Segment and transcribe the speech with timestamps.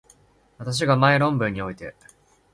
[0.57, 1.93] 私が前論文において、